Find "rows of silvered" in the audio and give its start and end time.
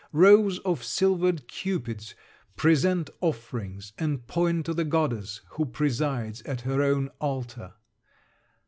0.13-1.47